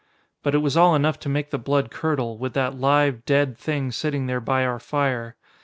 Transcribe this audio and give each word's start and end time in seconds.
But 0.41 0.55
it 0.55 0.63
was 0.63 0.75
all 0.75 0.95
enough 0.95 1.19
to 1.19 1.29
make 1.29 1.51
the 1.51 1.59
blood 1.59 1.91
curdle, 1.91 2.35
with 2.35 2.53
that 2.53 2.73
live, 2.75 3.23
dead 3.23 3.55
thing 3.55 3.91
sitting 3.91 4.25
there 4.25 4.41
by 4.41 4.65
our 4.65 4.79
fire. 4.79 5.35